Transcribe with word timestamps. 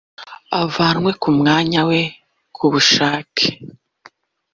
avanywe 0.61 1.11
ku 1.21 1.29
mwanya 1.37 1.81
we 1.89 1.99
ku 2.55 2.63
bushake 2.71 3.45